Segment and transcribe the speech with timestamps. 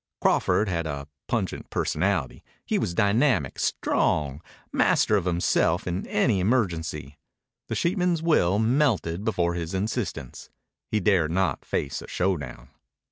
[0.19, 2.43] Crawford had a pungent personality.
[2.65, 4.41] He was dynamic, strong,
[4.73, 7.19] master of himself in any emergency.
[7.67, 10.49] The sheepman's will melted before his insistence.
[10.89, 12.69] He dared not face a showdown.